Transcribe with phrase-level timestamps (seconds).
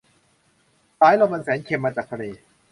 [0.99, 2.23] สายลมอันแสนเค็มมาจากทะเล